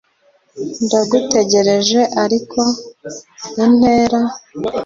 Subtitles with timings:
[0.85, 2.61] ndagutegereje ariko,
[3.65, 4.21] intera,